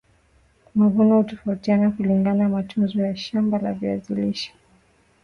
[0.75, 4.53] mavuno hutofautiana kulingana matunzo ya shamba la viazi lishe